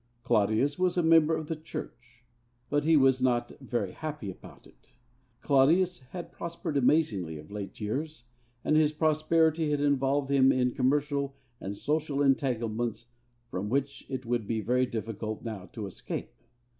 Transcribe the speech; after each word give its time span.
Claudius 0.23 0.79
was 0.79 0.97
a 0.97 1.03
member 1.03 1.35
of 1.37 1.47
the 1.47 1.55
Church; 1.55 2.25
but 2.71 2.85
he 2.85 2.97
was 2.97 3.21
not 3.21 3.51
very 3.61 3.91
happy 3.91 4.31
about 4.31 4.65
it. 4.65 4.95
Claudius 5.41 5.99
had 6.09 6.31
prospered 6.31 6.75
amazingly 6.75 7.37
of 7.37 7.51
late 7.51 7.79
years, 7.79 8.23
and 8.63 8.75
his 8.75 8.93
prosperity 8.93 9.69
had 9.69 9.79
involved 9.79 10.31
him 10.31 10.51
in 10.51 10.71
commercial 10.73 11.35
and 11.59 11.77
social 11.77 12.19
entanglements 12.23 13.11
from 13.51 13.69
which 13.69 14.03
it 14.09 14.25
would 14.25 14.47
be 14.47 14.59
very 14.59 14.87
difficult 14.87 15.43
now 15.45 15.67
to 15.67 15.85
escape. 15.85 16.33